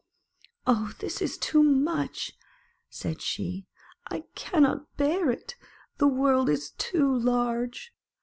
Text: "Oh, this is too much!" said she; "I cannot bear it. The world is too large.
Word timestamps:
"Oh, 0.65 0.93
this 0.97 1.21
is 1.21 1.37
too 1.37 1.61
much!" 1.61 2.33
said 2.89 3.21
she; 3.21 3.67
"I 4.07 4.21
cannot 4.33 4.97
bear 4.97 5.29
it. 5.29 5.53
The 5.99 6.07
world 6.07 6.49
is 6.49 6.71
too 6.71 7.15
large. 7.15 7.93